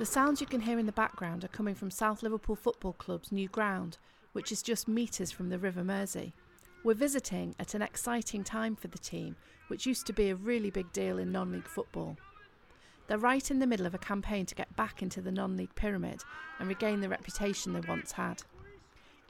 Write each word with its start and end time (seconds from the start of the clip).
The 0.00 0.06
sounds 0.06 0.40
you 0.40 0.46
can 0.46 0.62
hear 0.62 0.78
in 0.78 0.86
the 0.86 0.92
background 0.92 1.44
are 1.44 1.48
coming 1.48 1.74
from 1.74 1.90
South 1.90 2.22
Liverpool 2.22 2.56
Football 2.56 2.94
Club's 2.94 3.30
new 3.30 3.48
ground, 3.48 3.98
which 4.32 4.50
is 4.50 4.62
just 4.62 4.88
metres 4.88 5.30
from 5.30 5.50
the 5.50 5.58
River 5.58 5.84
Mersey. 5.84 6.32
We're 6.82 6.94
visiting 6.94 7.54
at 7.58 7.74
an 7.74 7.82
exciting 7.82 8.42
time 8.42 8.76
for 8.76 8.88
the 8.88 8.96
team, 8.96 9.36
which 9.68 9.84
used 9.84 10.06
to 10.06 10.14
be 10.14 10.30
a 10.30 10.34
really 10.34 10.70
big 10.70 10.90
deal 10.94 11.18
in 11.18 11.30
non 11.30 11.52
league 11.52 11.68
football. 11.68 12.16
They're 13.08 13.18
right 13.18 13.50
in 13.50 13.58
the 13.58 13.66
middle 13.66 13.84
of 13.84 13.94
a 13.94 13.98
campaign 13.98 14.46
to 14.46 14.54
get 14.54 14.74
back 14.74 15.02
into 15.02 15.20
the 15.20 15.30
non 15.30 15.58
league 15.58 15.74
pyramid 15.74 16.22
and 16.58 16.66
regain 16.66 17.02
the 17.02 17.10
reputation 17.10 17.74
they 17.74 17.80
once 17.80 18.12
had. 18.12 18.42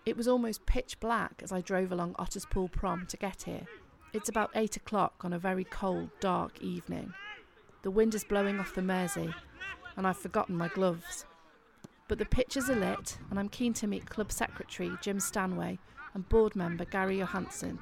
It 0.07 0.17
was 0.17 0.29
almost 0.29 0.67
pitch 0.67 1.01
black 1.01 1.41
as 1.43 1.51
I 1.51 1.63
drove 1.63 1.91
along 1.91 2.15
Otterspool 2.15 2.71
Prom 2.71 3.07
to 3.09 3.17
get 3.17 3.43
here. 3.43 3.67
It's 4.13 4.29
about 4.29 4.51
8 4.57 4.77
o'clock 4.77 5.25
on 5.25 5.33
a 5.33 5.39
very 5.39 5.63
cold, 5.63 6.11
dark 6.19 6.61
evening. 6.61 7.15
The 7.83 7.93
wind 7.93 8.13
is 8.17 8.25
blowing 8.25 8.59
off 8.59 8.75
the 8.75 8.83
Mersey, 8.83 9.33
and 9.97 10.05
I've 10.05 10.17
forgotten 10.17 10.57
my 10.57 10.67
gloves. 10.67 11.27
But 12.09 12.19
the 12.19 12.27
pitches 12.27 12.69
are 12.69 12.75
lit, 12.75 13.19
and 13.31 13.39
I'm 13.39 13.49
keen 13.49 13.73
to 13.75 13.87
meet 13.87 14.11
Club 14.11 14.33
Secretary 14.33 14.91
Jim 15.01 15.21
Stanway 15.21 15.79
and 16.13 16.29
board 16.29 16.57
member 16.57 16.85
Gary 16.85 17.19
Johansson, 17.19 17.79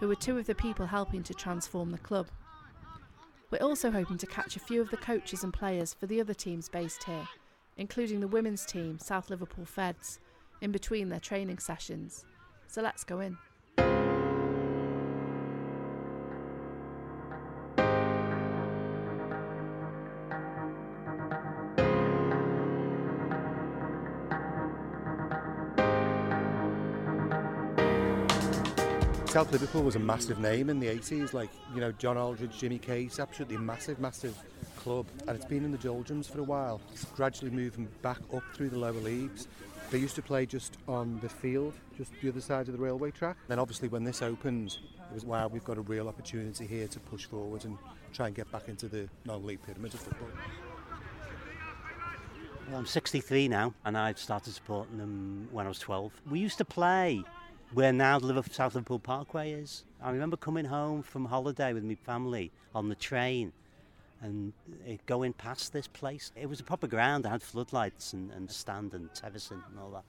who 0.00 0.10
are 0.10 0.14
two 0.14 0.36
of 0.36 0.44
the 0.44 0.54
people 0.54 0.84
helping 0.84 1.22
to 1.22 1.32
transform 1.32 1.92
the 1.92 1.98
club. 1.98 2.26
We're 3.50 3.66
also 3.66 3.90
hoping 3.90 4.18
to 4.18 4.26
catch 4.26 4.56
a 4.56 4.60
few 4.60 4.82
of 4.82 4.90
the 4.90 4.98
coaches 4.98 5.44
and 5.44 5.52
players 5.52 5.94
for 5.94 6.06
the 6.06 6.20
other 6.20 6.34
teams 6.34 6.68
based 6.68 7.04
here, 7.04 7.26
including 7.78 8.20
the 8.20 8.28
women's 8.28 8.66
team, 8.66 8.98
South 8.98 9.30
Liverpool 9.30 9.64
Feds, 9.64 10.20
in 10.60 10.72
between 10.72 11.08
their 11.08 11.20
training 11.20 11.58
sessions. 11.58 12.26
So 12.66 12.82
let's 12.82 13.02
go 13.02 13.20
in. 13.20 13.38
South 29.34 29.50
Liverpool 29.50 29.82
was 29.82 29.96
a 29.96 29.98
massive 29.98 30.38
name 30.38 30.70
in 30.70 30.78
the 30.78 30.86
80s, 30.86 31.32
like, 31.32 31.50
you 31.74 31.80
know, 31.80 31.90
John 31.90 32.16
Aldridge, 32.16 32.56
Jimmy 32.56 32.78
Case, 32.78 33.18
absolutely 33.18 33.56
massive, 33.56 33.98
massive 33.98 34.38
club. 34.76 35.06
And 35.26 35.30
it's 35.30 35.44
been 35.44 35.64
in 35.64 35.72
the 35.72 35.78
doldrums 35.78 36.28
for 36.28 36.38
a 36.38 36.44
while. 36.44 36.80
It's 36.92 37.04
gradually 37.06 37.50
moving 37.50 37.88
back 38.00 38.20
up 38.32 38.44
through 38.54 38.68
the 38.68 38.78
lower 38.78 38.92
leagues. 38.92 39.48
They 39.90 39.98
used 39.98 40.14
to 40.14 40.22
play 40.22 40.46
just 40.46 40.78
on 40.86 41.18
the 41.18 41.28
field, 41.28 41.74
just 41.96 42.12
the 42.22 42.28
other 42.28 42.40
side 42.40 42.68
of 42.68 42.76
the 42.76 42.80
railway 42.80 43.10
track. 43.10 43.36
Then 43.48 43.58
obviously 43.58 43.88
when 43.88 44.04
this 44.04 44.22
opened, 44.22 44.78
it 45.10 45.14
was, 45.14 45.24
wow, 45.24 45.48
we've 45.48 45.64
got 45.64 45.78
a 45.78 45.82
real 45.82 46.06
opportunity 46.06 46.64
here 46.64 46.86
to 46.86 47.00
push 47.00 47.24
forward 47.24 47.64
and 47.64 47.76
try 48.12 48.28
and 48.28 48.36
get 48.36 48.48
back 48.52 48.68
into 48.68 48.86
the 48.86 49.08
non-league 49.24 49.62
pyramid 49.66 49.94
of 49.94 49.98
football. 49.98 50.28
Well, 52.68 52.78
I'm 52.78 52.86
63 52.86 53.48
now, 53.48 53.74
and 53.84 53.98
I 53.98 54.14
started 54.14 54.54
supporting 54.54 54.96
them 54.96 55.48
when 55.50 55.66
I 55.66 55.70
was 55.70 55.80
12. 55.80 56.12
We 56.30 56.38
used 56.38 56.58
to 56.58 56.64
play 56.64 57.24
where 57.74 57.92
now 57.92 58.20
the 58.20 58.42
South 58.52 58.74
Liverpool 58.74 59.00
Parkway 59.00 59.50
is. 59.50 59.84
I 60.00 60.10
remember 60.10 60.36
coming 60.36 60.64
home 60.64 61.02
from 61.02 61.24
holiday 61.24 61.72
with 61.72 61.82
my 61.82 61.96
family 61.96 62.52
on 62.72 62.88
the 62.88 62.94
train 62.94 63.52
and 64.22 64.52
going 65.06 65.32
past 65.32 65.72
this 65.72 65.88
place. 65.88 66.30
It 66.36 66.48
was 66.48 66.60
a 66.60 66.64
proper 66.64 66.86
ground. 66.86 67.26
I 67.26 67.30
had 67.30 67.42
floodlights 67.42 68.12
and, 68.12 68.30
and 68.30 68.48
stand 68.50 68.94
and 68.94 69.12
terracing 69.12 69.62
and 69.68 69.78
all 69.78 69.90
that. 69.90 70.04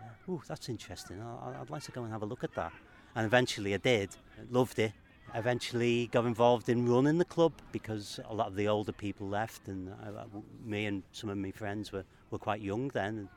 Uh, 0.00 0.38
that's 0.48 0.68
interesting. 0.70 1.20
I, 1.20 1.60
I'd 1.60 1.70
like 1.70 1.82
to 1.82 1.92
go 1.92 2.02
and 2.04 2.12
have 2.12 2.22
a 2.22 2.26
look 2.26 2.42
at 2.42 2.54
that. 2.54 2.72
And 3.14 3.26
eventually 3.26 3.74
I 3.74 3.78
did. 3.78 4.10
Loved 4.50 4.78
it. 4.78 4.92
Eventually 5.34 6.08
got 6.08 6.24
involved 6.24 6.68
in 6.68 6.88
running 6.88 7.18
the 7.18 7.24
club 7.24 7.52
because 7.70 8.18
a 8.28 8.34
lot 8.34 8.46
of 8.48 8.56
the 8.56 8.66
older 8.66 8.92
people 8.92 9.28
left 9.28 9.68
and 9.68 9.90
I, 9.90 10.24
me 10.64 10.86
and 10.86 11.02
some 11.12 11.28
of 11.28 11.36
my 11.36 11.50
friends 11.50 11.92
were, 11.92 12.04
were 12.30 12.38
quite 12.38 12.62
young 12.62 12.88
then. 12.88 13.28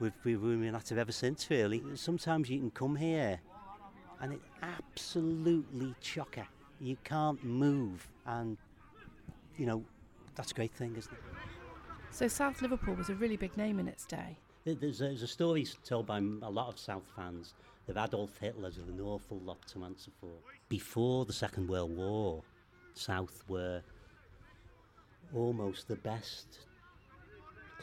We've, 0.00 0.12
we've 0.24 0.40
been 0.40 0.74
active 0.74 0.98
ever 0.98 1.12
since, 1.12 1.48
really. 1.50 1.82
Sometimes 1.94 2.48
you 2.48 2.58
can 2.58 2.70
come 2.70 2.96
here 2.96 3.40
and 4.20 4.32
it's 4.32 4.44
absolutely 4.62 5.94
chocker. 6.02 6.46
You 6.80 6.96
can't 7.04 7.42
move, 7.44 8.08
and 8.26 8.56
you 9.56 9.66
know 9.66 9.84
that's 10.34 10.52
a 10.52 10.54
great 10.54 10.72
thing, 10.72 10.94
isn't 10.96 11.12
it? 11.12 11.18
So 12.10 12.28
South 12.28 12.62
Liverpool 12.62 12.94
was 12.94 13.10
a 13.10 13.14
really 13.14 13.36
big 13.36 13.56
name 13.56 13.78
in 13.78 13.88
its 13.88 14.06
day. 14.06 14.38
There's 14.64 15.00
a, 15.00 15.04
there's 15.04 15.22
a 15.22 15.28
story 15.28 15.66
told 15.84 16.06
by 16.06 16.18
a 16.18 16.50
lot 16.50 16.68
of 16.68 16.78
South 16.78 17.04
fans 17.16 17.54
that 17.86 17.96
Adolf 17.96 18.38
Hitler's 18.38 18.78
with 18.78 18.88
an 18.88 19.00
awful 19.00 19.40
lot 19.44 19.66
to 19.68 19.84
answer 19.84 20.10
for. 20.20 20.30
Before 20.68 21.24
the 21.24 21.32
Second 21.32 21.68
World 21.68 21.96
War, 21.96 22.42
South 22.94 23.42
were 23.48 23.82
almost 25.34 25.88
the 25.88 25.96
best 25.96 26.66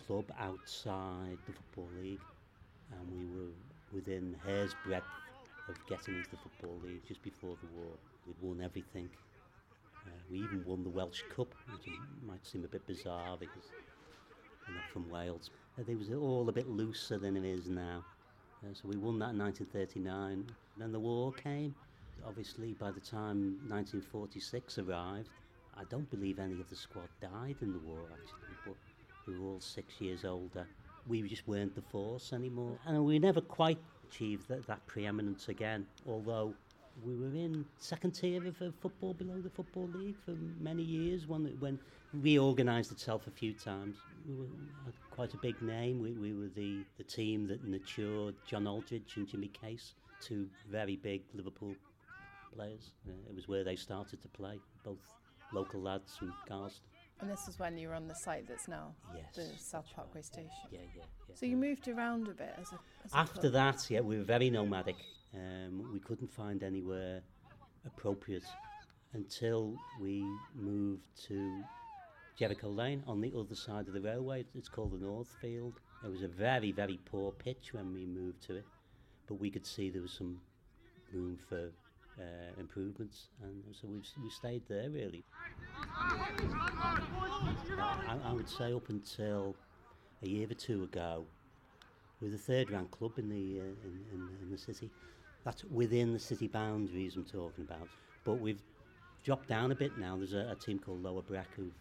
club 0.08 0.26
outside 0.40 1.38
the 1.46 1.54
Football 1.54 1.90
League, 2.02 2.22
and 2.92 3.12
we 3.12 3.26
were 3.26 3.52
within 3.92 4.36
hair's 4.46 4.76
breadth 4.86 5.06
of 5.68 5.76
getting 5.88 6.16
into 6.16 6.30
the 6.32 6.38
Football 6.38 6.80
League 6.84 7.06
just 7.08 7.22
before 7.24 7.56
the 7.62 7.80
war. 7.80 7.94
We'd 8.28 8.36
won 8.42 8.62
everything. 8.64 9.10
Uh, 10.06 10.12
we 10.30 10.40
even 10.40 10.64
won 10.66 10.84
the 10.84 10.90
Welsh 10.90 11.24
Cup, 11.36 11.54
which 11.72 11.94
might 12.26 12.46
seem 12.46 12.64
a 12.64 12.68
bit 12.68 12.86
bizarre 12.86 13.38
because 13.40 13.72
we're 14.68 14.76
not 14.76 14.90
from 14.92 15.10
Wales. 15.10 15.50
Uh, 15.80 15.84
it 15.88 15.98
was 15.98 16.10
all 16.12 16.48
a 16.50 16.52
bit 16.52 16.70
looser 16.70 17.18
than 17.18 17.36
it 17.36 17.46
is 17.46 17.68
now. 17.68 18.04
Uh, 18.64 18.74
so 18.74 18.88
we 18.88 18.98
won 18.98 19.20
that 19.20 19.32
in 19.32 19.40
1939. 19.40 20.46
Then 20.78 20.92
the 20.92 21.00
war 21.00 21.32
came. 21.34 21.74
Obviously, 22.26 22.74
by 22.74 22.92
the 22.92 23.00
time 23.00 23.58
1946 23.68 24.80
arrived, 24.80 25.30
I 25.78 25.84
don't 25.90 26.10
believe 26.10 26.40
any 26.40 26.60
of 26.62 26.70
the 26.70 26.76
squad 26.76 27.10
died 27.22 27.58
in 27.62 27.74
the 27.74 27.80
war 27.80 28.00
actually, 28.12 28.45
we 29.28 29.38
were 29.38 29.48
all 29.48 29.62
six 29.62 30.00
years 30.00 30.26
older. 30.26 30.66
We 31.08 31.22
just 31.24 31.48
weren't 31.48 31.76
the 31.76 31.82
force 31.82 32.34
anymore. 32.34 32.78
And 32.86 33.06
we 33.06 33.20
never 33.20 33.42
quite 33.42 33.78
achieved 34.08 34.48
that, 34.48 34.66
that 34.68 34.86
preeminence 34.88 35.50
again, 35.50 35.86
although 36.08 36.54
we 37.04 37.16
were 37.16 37.36
in 37.36 37.66
second 37.78 38.12
tier 38.12 38.46
of, 38.48 38.56
football 38.82 39.14
below 39.14 39.42
the 39.42 39.50
Football 39.50 39.90
League 39.94 40.16
for 40.24 40.36
many 40.60 40.84
years 40.84 41.28
when 41.28 41.46
it 41.46 41.60
when 41.60 41.78
reorganised 42.14 42.92
itself 42.92 43.28
a 43.28 43.32
few 43.32 43.54
times. 43.54 43.98
We 44.28 44.36
were 44.36 44.48
quite 45.12 45.34
a 45.34 45.38
big 45.38 45.62
name. 45.62 46.02
We, 46.02 46.12
we 46.14 46.34
were 46.34 46.50
the, 46.56 46.84
the 46.98 47.04
team 47.04 47.48
that 47.48 47.64
nurtured 47.68 48.36
John 48.48 48.68
Aldridge 48.68 49.14
and 49.18 49.28
Jimmy 49.28 49.50
Case, 49.50 49.96
two 50.22 50.48
very 50.70 50.96
big 50.96 51.24
Liverpool 51.34 51.76
players. 52.56 52.92
Uh, 53.08 53.12
it 53.30 53.36
was 53.36 53.48
where 53.48 53.64
they 53.64 53.76
started 53.76 54.22
to 54.22 54.28
play, 54.30 54.60
both 54.84 55.00
local 55.54 55.82
lads 55.82 56.16
from 56.16 56.34
Garston. 56.50 56.80
And 57.22 57.30
this 57.30 57.48
is 57.48 57.58
when 57.58 57.78
you 57.78 57.88
were 57.88 57.94
on 57.94 58.08
the 58.08 58.16
site 58.16 58.48
that's 58.48 58.68
now 58.68 58.94
yes, 59.16 59.36
the 59.36 59.48
South 59.58 59.88
Parkway 59.96 60.18
right. 60.18 60.26
station. 60.26 60.50
Yeah, 60.72 60.80
yeah, 60.96 61.04
yeah. 61.30 61.36
So 61.36 61.46
you 61.46 61.56
moved 61.56 61.88
around 61.88 62.28
a 62.28 62.32
bit 62.32 62.54
as 62.60 62.72
a. 62.72 62.80
As 63.06 63.12
After 63.14 63.50
that, 63.52 63.90
yeah, 63.90 64.02
we 64.02 64.18
were 64.18 64.24
very 64.24 64.50
nomadic. 64.50 64.98
Um, 65.34 65.92
we 65.94 66.00
couldn't 66.00 66.32
find 66.32 66.62
anywhere 66.64 67.22
appropriate 67.86 68.46
until 69.14 69.76
we 70.02 70.26
moved 70.54 71.08
to 71.28 71.64
Jericho 72.38 72.70
Lane 72.70 73.02
on 73.08 73.22
the 73.22 73.32
other 73.38 73.56
side 73.56 73.88
of 73.88 73.94
the 73.94 74.02
railway. 74.02 74.46
It's 74.54 74.68
called 74.68 74.92
the 74.92 75.06
Northfield. 75.06 75.80
It 76.04 76.12
was 76.12 76.22
a 76.22 76.28
very, 76.28 76.72
very 76.72 77.00
poor 77.06 77.32
pitch 77.32 77.74
when 77.74 77.94
we 77.94 78.06
moved 78.06 78.44
to 78.48 78.58
it, 78.58 78.66
but 79.28 79.36
we 79.36 79.50
could 79.50 79.66
see 79.66 79.90
there 79.90 80.02
was 80.02 80.12
some 80.12 80.40
room 81.14 81.38
for 81.50 81.72
uh, 82.20 82.60
improvements, 82.60 83.30
and 83.44 83.64
so 83.74 83.88
we 83.88 84.02
we 84.24 84.30
stayed 84.30 84.64
there 84.68 84.90
really. 84.90 85.24
I, 87.78 88.18
I 88.24 88.34
would 88.34 88.50
say 88.50 88.74
up 88.74 88.90
until 88.90 89.56
a 90.24 90.28
year 90.28 90.48
or 90.50 90.54
two 90.54 90.84
ago, 90.84 91.26
we 92.22 92.28
were 92.28 92.32
the 92.32 92.38
third 92.38 92.72
ranked 92.72 92.92
club 92.92 93.18
in 93.18 93.30
the 93.30 93.60
uh, 93.60 93.64
in, 93.64 94.06
in, 94.14 94.30
in 94.44 94.52
the 94.52 94.58
city. 94.58 94.90
That's 95.44 95.64
within 95.66 96.14
the 96.14 96.20
city 96.20 96.48
boundaries 96.48 97.16
I'm 97.16 97.26
talking 97.26 97.64
about. 97.64 97.88
But 98.24 98.36
we've 98.36 98.62
dropped 99.24 99.48
down 99.48 99.72
a 99.72 99.76
bit 99.76 99.98
now. 99.98 100.16
There's 100.18 100.34
a, 100.34 100.50
a 100.52 100.56
team 100.56 100.80
called 100.80 101.04
Lower 101.04 101.22
Breck 101.22 101.48
who've 101.56 101.74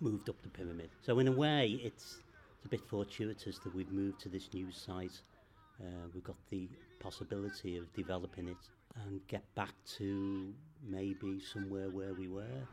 moved 0.00 0.28
up 0.28 0.42
the 0.42 0.48
pyramid. 0.48 0.88
So 1.02 1.18
in 1.18 1.28
a 1.28 1.32
way, 1.32 1.80
it's, 1.82 2.22
it's 2.56 2.64
a 2.64 2.68
bit 2.68 2.80
fortuitous 2.88 3.58
that 3.58 3.74
we've 3.74 3.92
moved 3.92 4.20
to 4.20 4.28
this 4.28 4.48
new 4.52 4.70
site. 4.72 5.20
Uh, 5.80 6.06
we've 6.14 6.24
got 6.24 6.36
the 6.50 6.68
possibility 7.00 7.76
of 7.76 7.92
developing 7.94 8.48
it 8.48 8.56
and 8.96 9.26
get 9.26 9.42
back 9.54 9.74
to 9.96 10.52
maybe 10.86 11.40
somewhere 11.40 11.88
where 11.88 12.14
we 12.14 12.28
were. 12.28 12.66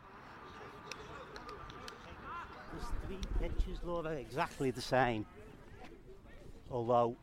three 3.06 3.18
pitches, 3.40 3.80
Laura, 3.84 4.12
exactly 4.12 4.72
the 4.72 4.82
same. 4.82 5.26
Although 6.72 7.16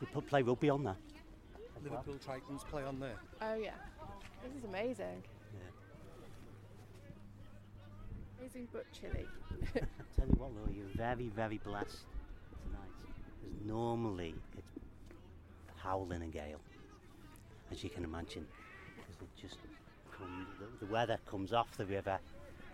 we 0.00 0.06
put 0.08 0.26
play 0.26 0.42
rugby 0.42 0.70
on 0.70 0.84
there. 0.84 0.96
Liverpool 1.82 2.16
Tritons 2.26 2.66
play 2.68 2.82
on 2.82 2.98
there. 3.00 3.16
Oh 3.40 3.54
yeah, 3.54 3.70
this 4.42 4.52
is 4.56 4.64
amazing. 4.64 5.22
Yeah. 5.54 5.60
Amazing 8.38 8.68
but 8.72 8.86
chilly. 8.92 9.26
Tell 10.16 10.26
you 10.26 10.34
what, 10.36 10.52
Laura, 10.54 10.70
you're 10.72 10.86
very, 10.94 11.28
very 11.28 11.58
blessed 11.58 12.04
tonight. 12.64 12.90
Because 13.40 13.66
normally 13.66 14.34
it's 14.58 14.66
howling 15.82 16.22
a 16.22 16.26
gale, 16.26 16.60
as 17.70 17.82
you 17.84 17.90
can 17.90 18.04
imagine. 18.04 18.46
Because 18.96 19.20
it 19.22 19.28
just 19.40 19.58
comes, 20.16 20.46
the, 20.58 20.86
the 20.86 20.92
weather 20.92 21.18
comes 21.26 21.52
off 21.52 21.76
the 21.76 21.86
river. 21.86 22.18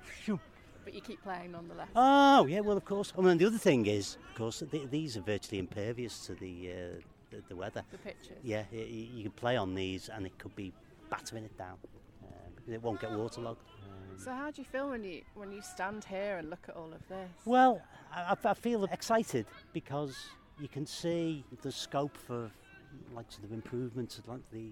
Phew. 0.03 0.41
But 0.85 0.95
you 0.95 1.01
keep 1.01 1.23
playing 1.23 1.53
nonetheless. 1.53 1.89
Oh, 1.97 2.47
yeah, 2.47 2.61
well, 2.61 2.77
of 2.77 2.85
course. 2.85 3.13
I 3.19 3.21
mean, 3.21 3.39
the 3.39 3.47
other 3.47 3.59
thing 3.59 3.87
is, 3.87 4.19
of 4.31 4.37
course, 4.37 4.63
th- 4.71 4.89
these 4.91 5.17
are 5.17 5.21
virtually 5.21 5.59
impervious 5.59 6.27
to 6.27 6.35
the, 6.35 6.71
uh, 6.71 6.75
the, 7.31 7.43
the 7.49 7.57
weather. 7.57 7.83
The 7.91 7.99
pictures. 7.99 8.37
Yeah, 8.45 8.63
y- 8.73 8.79
y- 8.79 9.09
you 9.15 9.23
can 9.25 9.33
play 9.33 9.57
on 9.57 9.75
these 9.75 10.09
and 10.09 10.25
it 10.27 10.39
could 10.39 10.55
be 10.55 10.73
battering 11.11 11.45
it 11.45 11.59
down. 11.59 11.77
Uh, 12.23 12.73
it 12.73 12.81
won't 12.83 13.01
get 13.01 13.11
waterlogged. 13.11 13.61
Um, 13.85 14.17
So 14.19 14.31
how 14.31 14.51
do 14.53 14.61
you 14.63 14.65
feel 14.65 14.91
when 14.91 15.03
you 15.03 15.23
when 15.35 15.51
you 15.53 15.61
stand 15.61 16.05
here 16.05 16.37
and 16.39 16.51
look 16.51 16.67
at 16.69 16.77
all 16.77 16.93
of 16.93 17.07
this? 17.09 17.31
Well, 17.45 17.83
I, 18.15 18.23
I- 18.45 18.51
I 18.51 18.55
feel 18.55 18.85
excited 18.85 19.47
because 19.73 20.17
you 20.61 20.69
can 20.69 20.87
see 20.87 21.45
the 21.63 21.73
scope 21.73 22.17
for 22.17 22.49
like 23.13 23.31
sort 23.33 23.45
of 23.45 23.53
improvements, 23.53 24.21
like 24.29 24.41
the 24.53 24.71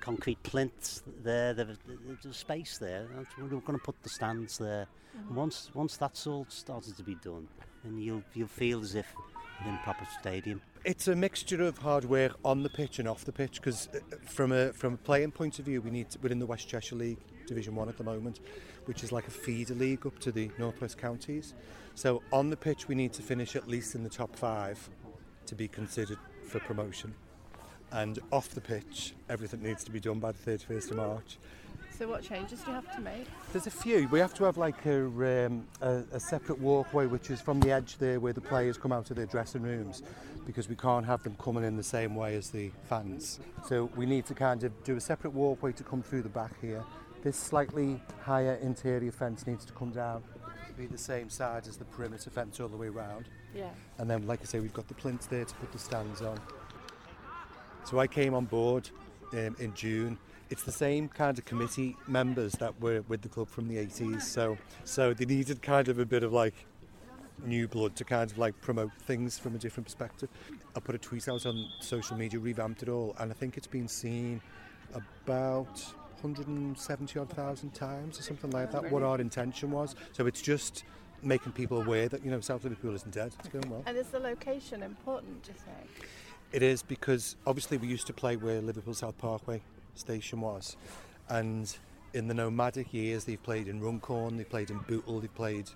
concrete 0.00 0.42
plinths 0.42 1.02
there, 1.22 1.54
the, 1.54 1.64
the, 1.64 2.28
the 2.28 2.34
space 2.34 2.78
there. 2.78 3.06
We're 3.38 3.48
going 3.48 3.78
to 3.78 3.84
put 3.84 4.02
the 4.02 4.08
stands 4.08 4.58
there. 4.58 4.86
And 5.28 5.36
once 5.36 5.70
once 5.74 5.96
that's 5.96 6.26
all 6.26 6.46
started 6.48 6.96
to 6.96 7.02
be 7.02 7.16
done, 7.16 7.48
then 7.84 7.98
you'll 7.98 8.22
you'll 8.34 8.48
feel 8.48 8.80
as 8.80 8.94
if 8.94 9.06
you're 9.60 9.68
in 9.68 9.74
a 9.74 9.82
proper 9.82 10.06
stadium. 10.18 10.62
It's 10.84 11.08
a 11.08 11.16
mixture 11.16 11.62
of 11.62 11.78
hard 11.78 12.04
work 12.06 12.36
on 12.44 12.62
the 12.62 12.70
pitch 12.70 12.98
and 12.98 13.08
off 13.08 13.24
the 13.24 13.32
pitch 13.32 13.60
because 13.60 13.88
uh, 13.88 14.16
from 14.24 14.52
a 14.52 14.72
from 14.72 14.94
a 14.94 14.96
playing 14.96 15.32
point 15.32 15.58
of 15.58 15.64
view, 15.66 15.82
we 15.82 15.90
need 15.90 16.10
to, 16.10 16.18
we're 16.20 16.30
in 16.30 16.38
the 16.38 16.46
West 16.46 16.68
Cheshire 16.68 16.96
League 16.96 17.18
Division 17.46 17.74
One 17.74 17.88
at 17.88 17.98
the 17.98 18.04
moment, 18.04 18.40
which 18.86 19.04
is 19.04 19.12
like 19.12 19.28
a 19.28 19.32
feeder 19.32 19.74
league 19.74 20.06
up 20.06 20.18
to 20.20 20.32
the 20.32 20.50
Northwest 20.58 20.96
counties. 20.96 21.54
So 21.94 22.22
on 22.32 22.50
the 22.50 22.56
pitch, 22.56 22.88
we 22.88 22.94
need 22.94 23.12
to 23.14 23.22
finish 23.22 23.56
at 23.56 23.68
least 23.68 23.94
in 23.94 24.02
the 24.02 24.08
top 24.08 24.36
five 24.36 24.88
to 25.46 25.54
be 25.54 25.68
considered 25.68 26.18
for 26.48 26.60
promotion. 26.60 27.14
And 27.92 28.18
off 28.30 28.50
the 28.50 28.60
pitch, 28.60 29.14
everything 29.28 29.62
needs 29.62 29.84
to 29.84 29.90
be 29.90 30.00
done 30.00 30.20
by 30.20 30.32
the 30.32 30.38
31st 30.38 30.90
of 30.92 30.96
March. 30.96 31.38
So 32.00 32.08
what 32.08 32.22
changes 32.22 32.60
do 32.60 32.70
you 32.70 32.74
have 32.74 32.90
to 32.94 33.00
make? 33.02 33.26
There's 33.52 33.66
a 33.66 33.70
few. 33.70 34.08
We 34.08 34.20
have 34.20 34.32
to 34.34 34.44
have 34.44 34.56
like 34.56 34.86
a, 34.86 35.04
um, 35.46 35.66
a, 35.82 36.02
a 36.12 36.20
separate 36.20 36.58
walkway, 36.58 37.04
which 37.04 37.28
is 37.28 37.42
from 37.42 37.60
the 37.60 37.72
edge 37.72 37.98
there 37.98 38.18
where 38.20 38.32
the 38.32 38.40
players 38.40 38.78
come 38.78 38.90
out 38.90 39.10
of 39.10 39.16
their 39.16 39.26
dressing 39.26 39.60
rooms, 39.60 40.02
because 40.46 40.66
we 40.66 40.76
can't 40.76 41.04
have 41.04 41.22
them 41.22 41.36
coming 41.38 41.62
in 41.62 41.76
the 41.76 41.82
same 41.82 42.14
way 42.14 42.36
as 42.36 42.48
the 42.48 42.70
fans. 42.88 43.40
So 43.68 43.90
we 43.96 44.06
need 44.06 44.24
to 44.26 44.34
kind 44.34 44.64
of 44.64 44.82
do 44.82 44.96
a 44.96 45.00
separate 45.00 45.34
walkway 45.34 45.72
to 45.72 45.84
come 45.84 46.02
through 46.02 46.22
the 46.22 46.30
back 46.30 46.58
here. 46.62 46.82
This 47.22 47.36
slightly 47.36 48.00
higher 48.22 48.54
interior 48.62 49.12
fence 49.12 49.46
needs 49.46 49.66
to 49.66 49.74
come 49.74 49.90
down 49.90 50.22
to 50.68 50.72
be 50.72 50.86
the 50.86 50.96
same 50.96 51.28
size 51.28 51.68
as 51.68 51.76
the 51.76 51.84
perimeter 51.84 52.30
fence 52.30 52.60
all 52.60 52.68
the 52.68 52.78
way 52.78 52.86
around. 52.86 53.26
Yeah. 53.54 53.68
And 53.98 54.08
then, 54.08 54.26
like 54.26 54.40
I 54.40 54.44
say, 54.44 54.60
we've 54.60 54.72
got 54.72 54.88
the 54.88 54.94
plinth 54.94 55.28
there 55.28 55.44
to 55.44 55.54
put 55.56 55.70
the 55.70 55.78
stands 55.78 56.22
on. 56.22 56.40
So 57.84 57.98
I 57.98 58.06
came 58.06 58.34
on 58.34 58.44
board 58.44 58.90
um, 59.32 59.56
in 59.58 59.74
June. 59.74 60.18
It's 60.48 60.62
the 60.62 60.72
same 60.72 61.08
kind 61.08 61.38
of 61.38 61.44
committee 61.44 61.96
members 62.08 62.52
that 62.54 62.80
were 62.80 63.02
with 63.08 63.22
the 63.22 63.28
club 63.28 63.48
from 63.48 63.68
the 63.68 63.76
80s. 63.76 64.22
So, 64.22 64.58
so 64.84 65.14
they 65.14 65.24
needed 65.24 65.62
kind 65.62 65.88
of 65.88 65.98
a 65.98 66.04
bit 66.06 66.22
of 66.22 66.32
like 66.32 66.54
new 67.44 67.68
blood 67.68 67.96
to 67.96 68.04
kind 68.04 68.30
of 68.30 68.36
like 68.36 68.60
promote 68.60 68.92
things 69.02 69.38
from 69.38 69.54
a 69.54 69.58
different 69.58 69.86
perspective. 69.86 70.28
I 70.76 70.80
put 70.80 70.94
a 70.94 70.98
tweet 70.98 71.28
out 71.28 71.46
on 71.46 71.68
social 71.80 72.16
media, 72.16 72.40
revamped 72.40 72.82
it 72.82 72.88
all, 72.88 73.14
and 73.18 73.30
I 73.30 73.34
think 73.34 73.56
it's 73.56 73.66
been 73.66 73.88
seen 73.88 74.40
about 74.92 75.80
170 76.20 77.18
odd 77.18 77.30
thousand 77.30 77.70
times 77.74 78.18
or 78.18 78.22
something 78.22 78.50
like 78.50 78.72
that. 78.72 78.90
What 78.90 79.02
our 79.02 79.20
intention 79.20 79.70
was. 79.70 79.94
So 80.12 80.26
it's 80.26 80.42
just 80.42 80.84
making 81.22 81.52
people 81.52 81.80
aware 81.80 82.08
that 82.08 82.24
you 82.24 82.30
know 82.30 82.40
South 82.40 82.64
Liverpool 82.64 82.94
isn't 82.94 83.12
dead. 83.12 83.32
It's 83.38 83.48
going 83.48 83.68
well. 83.70 83.82
And 83.86 83.96
is 83.96 84.08
the 84.08 84.20
location 84.20 84.82
important, 84.82 85.42
do 85.42 85.52
you 85.52 85.58
think? 85.58 86.08
It 86.52 86.62
is 86.62 86.82
because 86.82 87.36
obviously 87.46 87.76
we 87.76 87.86
used 87.86 88.06
to 88.08 88.12
play 88.12 88.36
where 88.36 88.60
Liverpool 88.60 88.94
South 88.94 89.16
Parkway 89.18 89.62
station 89.94 90.40
was, 90.40 90.76
and 91.28 91.76
in 92.12 92.26
the 92.26 92.34
nomadic 92.34 92.92
years 92.92 93.24
they've 93.24 93.42
played 93.42 93.68
in 93.68 93.80
Runcorn, 93.80 94.36
they've 94.36 94.48
played 94.48 94.70
in 94.70 94.78
Bootle, 94.78 95.20
they've 95.20 95.34
played 95.34 95.70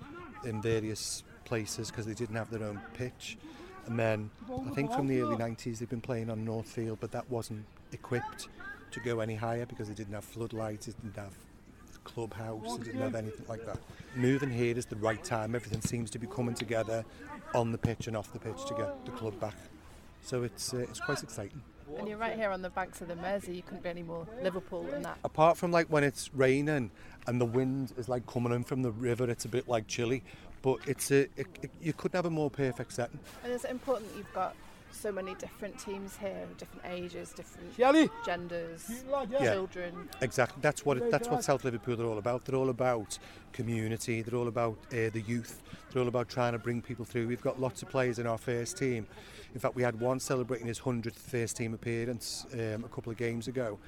in 0.45 0.61
various 0.61 1.23
places 1.45 1.91
because 1.91 2.07
they 2.07 2.15
didn't 2.15 2.37
have 2.37 2.51
their 2.51 2.65
own 2.65 2.81
pitch. 2.95 3.39
And 3.87 3.99
then 3.99 4.31
I 4.51 4.71
think 4.71 4.93
from 4.93 5.07
the 5.07 5.21
early 5.21 5.37
90s 5.37 5.79
they've 5.79 5.89
been 5.89 6.01
playing 6.01 6.31
on 6.31 6.45
Northfield, 6.45 6.99
but 7.01 7.13
that 7.13 7.31
wasn't 7.31 7.65
equipped 7.93 8.49
to 8.91 9.01
go 9.01 9.21
any 9.21 9.35
higher 9.35 9.67
because 9.67 9.89
they 9.89 9.95
didn't 9.95 10.15
have 10.15 10.25
floodlights, 10.25 10.89
it 10.89 10.97
didn't 11.03 11.17
have 11.17 11.35
clubhouse, 12.03 12.77
it 12.77 12.85
didn't 12.85 13.01
have 13.01 13.15
anything 13.15 13.47
like 13.49 13.65
that. 13.67 13.79
Moving 14.17 14.51
here 14.51 14.77
is 14.77 14.87
the 14.87 14.97
right 14.97 15.23
time. 15.23 15.55
Everything 15.55 15.81
seems 15.83 16.11
to 16.11 16.19
be 16.19 16.27
coming 16.27 16.55
together 16.55 17.05
on 17.55 17.73
the 17.73 17.79
pitch 17.79 18.09
and 18.09 18.17
off 18.17 18.33
the 18.33 18.39
pitch 18.39 18.65
to 18.67 18.75
get 18.75 19.05
the 19.05 19.13
club 19.13 19.39
back. 19.39 19.55
So 20.25 20.43
it's 20.43 20.73
uh, 20.73 20.79
it's 20.79 21.01
quite 21.01 21.23
exciting. 21.23 21.63
And 21.99 22.09
you're 22.09 22.19
right 22.19 22.35
here 22.35 22.51
on 22.51 22.63
the 22.63 22.71
banks 22.71 23.01
of 23.03 23.09
the 23.09 23.17
Mersey. 23.17 23.55
You 23.55 23.63
couldn't 23.63 23.83
be 23.83 23.91
any 23.91 24.03
more 24.03 24.27
Liverpool 24.43 24.83
than 24.83 25.03
that. 25.03 25.19
Apart 25.23 25.57
from 25.57 25.71
like 25.71 25.87
when 25.89 26.03
it's 26.03 26.31
raining 26.35 26.91
and 27.27 27.41
the 27.41 27.45
wind 27.45 27.93
is 27.97 28.09
like 28.09 28.27
coming 28.27 28.53
in 28.53 28.65
from 28.65 28.83
the 28.83 28.91
river, 28.91 29.31
it's 29.31 29.45
a 29.45 29.49
bit 29.49 29.69
like 29.69 29.87
chilly. 29.87 30.25
But 30.63 30.79
it's 30.87 31.11
a 31.11 31.23
it, 31.37 31.47
it, 31.63 31.71
you 31.81 31.93
couldn't 31.93 32.17
have 32.17 32.27
a 32.27 32.31
more 32.31 32.51
perfect 32.51 32.95
setting. 32.95 33.21
And 33.45 33.53
it's 33.53 33.65
important 33.65 34.11
that 34.11 34.19
you've 34.19 34.35
got 34.35 34.57
so 34.95 35.13
many 35.13 35.35
different 35.35 35.79
teams 35.79 36.17
here, 36.17 36.47
different 36.59 36.85
ages, 36.87 37.33
different 37.33 37.77
genders, 38.25 39.05
Yeah. 39.31 39.53
children? 39.53 40.09
Exactly. 40.21 40.59
That's 40.63 40.85
what 40.85 40.99
it, 40.99 41.11
that's 41.11 41.29
what 41.29 41.45
South 41.45 41.65
Liverpool 41.65 42.01
are 42.01 42.07
all 42.07 42.19
about. 42.19 42.45
They're 42.45 42.57
all 42.57 42.71
about 42.71 43.19
community. 43.53 44.23
They're 44.23 44.39
all 44.39 44.49
about 44.49 44.79
uh, 44.93 45.11
the 45.13 45.23
youth. 45.27 45.63
They're 45.91 46.03
all 46.03 46.09
about 46.09 46.29
trying 46.29 46.53
to 46.53 46.59
bring 46.59 46.81
people 46.83 47.05
through. 47.05 47.29
We've 47.29 47.43
got 47.43 47.61
lots 47.61 47.83
of 47.83 47.89
players 47.89 48.19
in 48.19 48.27
our 48.27 48.39
first 48.39 48.77
team. 48.77 49.07
In 49.55 49.61
fact, 49.61 49.75
we 49.77 49.83
had 49.83 50.01
one 50.01 50.19
celebrating 50.19 50.67
his 50.67 50.81
100th 50.81 51.15
first 51.17 51.57
team 51.57 51.75
appearance 51.75 52.47
um, 52.55 52.85
a 52.85 52.89
couple 52.89 53.13
of 53.13 53.17
games 53.19 53.47
ago, 53.47 53.79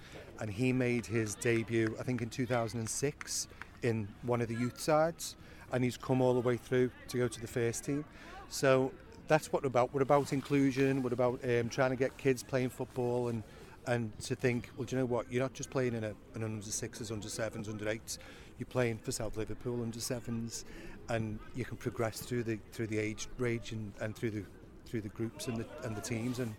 and 0.40 0.50
he 0.50 0.72
made 0.72 1.06
his 1.06 1.34
debut, 1.34 1.96
I 1.98 2.02
think, 2.02 2.22
in 2.22 2.30
2006 2.30 3.48
in 3.82 4.08
one 4.22 4.40
of 4.40 4.48
the 4.48 4.54
youth 4.54 4.80
sides, 4.80 5.36
and 5.72 5.82
he's 5.82 5.96
come 5.96 6.20
all 6.20 6.34
the 6.34 6.40
way 6.40 6.56
through 6.56 6.90
to 7.08 7.18
go 7.18 7.26
to 7.28 7.40
the 7.40 7.46
first 7.46 7.84
team. 7.84 8.04
So 8.48 8.92
that's 9.28 9.52
what 9.52 9.64
about. 9.64 9.92
We're 9.92 10.02
about 10.02 10.32
inclusion. 10.32 11.02
We're 11.02 11.12
about 11.12 11.40
um, 11.44 11.68
trying 11.68 11.90
to 11.90 11.96
get 11.96 12.16
kids 12.16 12.42
playing 12.42 12.70
football 12.70 13.28
and 13.28 13.42
and 13.86 14.16
to 14.18 14.34
think, 14.34 14.70
well, 14.76 14.84
do 14.84 14.96
you 14.96 15.00
know 15.00 15.06
what? 15.06 15.30
You're 15.30 15.42
not 15.42 15.52
just 15.52 15.70
playing 15.70 15.94
in 15.94 16.02
a, 16.02 16.12
an 16.34 16.42
under 16.42 16.62
sixes, 16.62 17.12
under 17.12 17.28
sevens, 17.28 17.68
under 17.68 17.88
eights. 17.88 18.18
You're 18.58 18.66
playing 18.66 18.98
for 18.98 19.12
South 19.12 19.36
Liverpool 19.36 19.80
under 19.82 20.00
sevens, 20.00 20.64
and 21.08 21.38
you 21.54 21.64
can 21.64 21.76
progress 21.76 22.20
through 22.20 22.42
the 22.42 22.58
through 22.72 22.88
the 22.88 22.98
age 22.98 23.28
range 23.38 23.72
and, 23.72 23.92
and 24.00 24.16
through 24.16 24.30
the 24.30 24.42
through 24.86 25.02
the 25.02 25.08
groups 25.10 25.46
and 25.46 25.58
the 25.58 25.66
and 25.84 25.96
the 25.96 26.00
teams, 26.00 26.38
and 26.38 26.54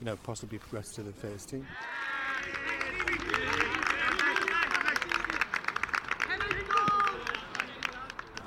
you 0.00 0.06
know 0.06 0.16
possibly 0.24 0.58
progress 0.58 0.92
to 0.94 1.02
the 1.02 1.12
first 1.12 1.50
team. 1.50 1.66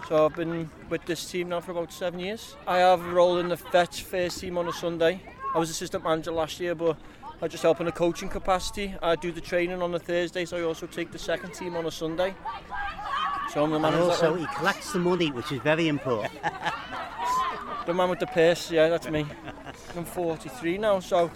So 0.07 0.25
I've 0.25 0.35
been 0.35 0.69
with 0.89 1.03
this 1.05 1.29
team 1.31 1.49
now 1.49 1.61
for 1.61 1.71
about 1.71 1.91
seven 1.91 2.19
years. 2.19 2.55
I 2.67 2.77
have 2.77 3.03
a 3.03 3.09
role 3.09 3.39
in 3.39 3.49
the 3.49 3.55
Vets 3.55 3.99
first 3.99 4.39
team 4.39 4.55
on 4.57 4.67
a 4.67 4.73
Sunday. 4.73 5.19
I 5.53 5.57
was 5.57 5.71
assistant 5.71 6.03
manager 6.03 6.31
last 6.31 6.59
year, 6.59 6.75
but 6.75 6.97
I 7.41 7.47
just 7.47 7.63
help 7.63 7.81
in 7.81 7.87
a 7.87 7.91
coaching 7.91 8.29
capacity. 8.29 8.93
I 9.01 9.15
do 9.15 9.31
the 9.31 9.41
training 9.41 9.81
on 9.81 9.93
a 9.95 9.99
Thursday, 9.99 10.45
so 10.45 10.57
I 10.57 10.61
also 10.61 10.85
take 10.85 11.11
the 11.11 11.17
second 11.17 11.53
team 11.55 11.75
on 11.75 11.87
a 11.87 11.91
Sunday. 11.91 12.35
So 13.51 13.63
I'm 13.63 13.71
the 13.71 13.79
man, 13.79 13.93
And 13.93 14.03
also, 14.03 14.35
he 14.35 14.45
collects 14.55 14.93
the 14.93 14.99
money, 14.99 15.31
which 15.31 15.51
is 15.51 15.59
very 15.61 15.87
important. 15.87 16.33
the 17.87 17.93
man 17.93 18.09
with 18.09 18.19
the 18.19 18.27
purse. 18.27 18.69
Yeah, 18.69 18.89
that's 18.89 19.09
me. 19.09 19.25
I'm 19.97 20.05
43 20.05 20.77
now, 20.77 20.99
so 20.99 21.31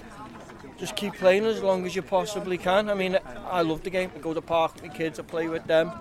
just 0.77 0.95
keep 0.95 1.15
playing 1.15 1.45
as 1.45 1.63
long 1.63 1.87
as 1.87 1.95
you 1.95 2.03
possibly 2.03 2.59
can. 2.59 2.89
I 2.89 2.93
mean, 2.93 3.17
I 3.49 3.61
love 3.61 3.83
the 3.83 3.89
game. 3.89 4.11
I 4.15 4.19
go 4.19 4.29
to 4.29 4.35
the 4.35 4.41
park 4.41 4.75
with 4.75 4.83
my 4.83 4.89
kids, 4.89 5.19
I 5.19 5.23
play 5.23 5.47
with 5.47 5.65
them. 5.65 5.91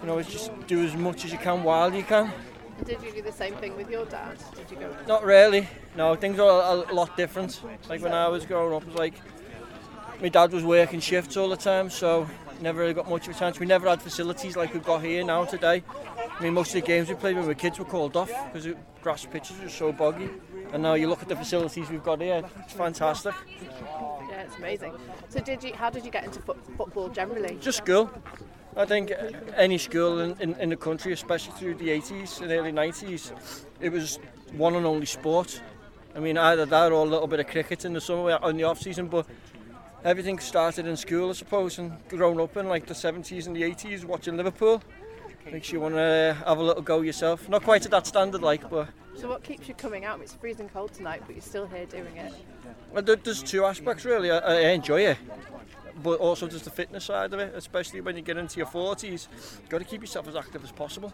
You 0.00 0.06
know, 0.06 0.18
it's 0.18 0.30
just 0.30 0.50
do 0.66 0.84
as 0.84 0.94
much 0.94 1.24
as 1.24 1.32
you 1.32 1.38
can 1.38 1.62
while 1.62 1.94
you 1.94 2.02
can. 2.02 2.32
Did 2.84 3.02
you 3.02 3.12
do 3.12 3.22
the 3.22 3.32
same 3.32 3.54
thing 3.54 3.76
with 3.76 3.88
your 3.88 4.04
dad? 4.06 4.36
Did 4.56 4.70
you 4.70 4.76
go? 4.76 4.96
Not 5.06 5.24
really. 5.24 5.68
No, 5.96 6.16
things 6.16 6.38
are 6.38 6.84
a 6.88 6.92
lot 6.92 7.16
different. 7.16 7.60
Like 7.88 8.02
when 8.02 8.12
I 8.12 8.28
was 8.28 8.44
growing 8.44 8.74
up, 8.74 8.82
it 8.82 8.88
was 8.88 8.96
like 8.96 9.14
my 10.20 10.28
dad 10.28 10.52
was 10.52 10.64
working 10.64 11.00
shifts 11.00 11.36
all 11.36 11.48
the 11.48 11.56
time, 11.56 11.90
so 11.90 12.28
never 12.60 12.80
really 12.80 12.94
got 12.94 13.08
much 13.08 13.28
of 13.28 13.36
a 13.36 13.38
chance. 13.38 13.60
We 13.60 13.66
never 13.66 13.88
had 13.88 14.02
facilities 14.02 14.56
like 14.56 14.72
we've 14.72 14.84
got 14.84 15.02
here 15.02 15.24
now 15.24 15.44
today. 15.44 15.82
I 16.42 16.46
mean, 16.46 16.54
most 16.54 16.74
of 16.74 16.80
the 16.80 16.86
games 16.88 17.08
we 17.08 17.14
played 17.14 17.36
when 17.36 17.44
we 17.44 17.50
were 17.50 17.54
kids 17.54 17.78
were 17.78 17.84
called 17.84 18.16
off 18.16 18.28
because 18.46 18.64
the 18.64 18.76
grass 19.00 19.24
pitches 19.24 19.60
were 19.60 19.68
so 19.68 19.92
boggy. 19.92 20.28
And 20.72 20.82
now 20.82 20.94
you 20.94 21.08
look 21.08 21.22
at 21.22 21.28
the 21.28 21.36
facilities 21.36 21.88
we've 21.88 22.02
got 22.02 22.20
here, 22.20 22.42
it's 22.64 22.72
fantastic. 22.72 23.32
Yeah, 24.28 24.42
it's 24.42 24.56
amazing. 24.56 24.92
So 25.28 25.38
did 25.38 25.62
you? 25.62 25.72
How 25.72 25.88
did 25.88 26.04
you 26.04 26.10
get 26.10 26.24
into 26.24 26.40
foot, 26.40 26.58
football 26.76 27.10
generally? 27.10 27.58
Just 27.60 27.78
school. 27.78 28.10
I 28.76 28.84
think 28.86 29.12
any 29.54 29.78
school 29.78 30.18
in, 30.18 30.36
in, 30.40 30.54
in 30.54 30.70
the 30.70 30.76
country, 30.76 31.12
especially 31.12 31.52
through 31.52 31.76
the 31.76 31.90
80s 31.90 32.40
and 32.40 32.50
early 32.50 32.72
90s, 32.72 33.30
it 33.80 33.92
was 33.92 34.18
one 34.50 34.74
and 34.74 34.84
only 34.84 35.06
sport. 35.06 35.62
I 36.16 36.18
mean, 36.18 36.36
either 36.36 36.66
that 36.66 36.90
or 36.90 37.06
a 37.06 37.08
little 37.08 37.28
bit 37.28 37.38
of 37.38 37.46
cricket 37.46 37.84
in 37.84 37.92
the 37.92 38.00
summer 38.00 38.36
in 38.48 38.56
the 38.56 38.64
off 38.64 38.80
season, 38.80 39.06
but 39.06 39.26
everything 40.02 40.40
started 40.40 40.88
in 40.88 40.96
school, 40.96 41.30
I 41.30 41.34
suppose, 41.34 41.78
and 41.78 41.96
grown 42.08 42.40
up 42.40 42.56
in 42.56 42.68
like 42.68 42.86
the 42.86 42.94
70s 42.94 43.46
and 43.46 43.54
the 43.54 43.62
80s 43.62 44.04
watching 44.04 44.36
Liverpool. 44.36 44.82
Makes 45.50 45.72
you 45.72 45.80
want 45.80 45.96
to 45.96 46.36
have 46.46 46.58
a 46.58 46.62
little 46.62 46.82
go 46.82 47.00
yourself. 47.00 47.48
Not 47.48 47.62
quite 47.62 47.84
at 47.84 47.90
that 47.90 48.06
standard, 48.06 48.42
like, 48.42 48.68
but. 48.70 48.88
So, 49.14 49.28
what 49.28 49.42
keeps 49.42 49.68
you 49.68 49.74
coming 49.74 50.04
out? 50.04 50.20
It's 50.20 50.34
freezing 50.34 50.68
cold 50.68 50.92
tonight, 50.92 51.22
but 51.26 51.34
you're 51.34 51.42
still 51.42 51.66
here 51.66 51.84
doing 51.86 52.16
it. 52.16 52.32
Well, 52.92 53.02
there's 53.02 53.42
two 53.42 53.64
aspects 53.64 54.04
really. 54.04 54.30
I, 54.30 54.38
I 54.38 54.60
enjoy 54.70 55.02
it, 55.02 55.18
but 56.02 56.20
also 56.20 56.46
just 56.46 56.64
the 56.64 56.70
fitness 56.70 57.04
side 57.04 57.32
of 57.32 57.40
it, 57.40 57.52
especially 57.54 58.00
when 58.00 58.16
you 58.16 58.22
get 58.22 58.36
into 58.36 58.58
your 58.58 58.66
40s. 58.66 59.28
You've 59.60 59.68
got 59.68 59.78
to 59.78 59.84
keep 59.84 60.00
yourself 60.00 60.28
as 60.28 60.36
active 60.36 60.64
as 60.64 60.72
possible. 60.72 61.12